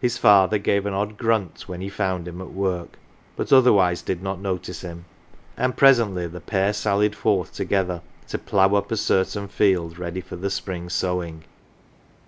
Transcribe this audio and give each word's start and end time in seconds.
His 0.00 0.18
father 0.18 0.58
gave 0.58 0.86
an 0.86 0.92
odd 0.92 1.16
grunt 1.16 1.68
when 1.68 1.80
he 1.80 1.88
found 1.88 2.26
him 2.26 2.40
at 2.40 2.50
work, 2.52 2.98
but 3.36 3.52
otherwise 3.52 4.02
did 4.02 4.20
not 4.20 4.40
notice 4.40 4.80
him; 4.80 5.04
and 5.56 5.76
presently 5.76 6.26
the 6.26 6.40
pair 6.40 6.72
sallied 6.72 7.14
forth 7.14 7.52
together, 7.52 8.02
to 8.30 8.38
plough 8.38 8.74
up 8.74 8.90
a 8.90 8.96
certain 8.96 9.46
field 9.46 10.00
ready 10.00 10.20
for 10.20 10.34
the 10.34 10.50
spring 10.50 10.88
sowing. 10.88 11.44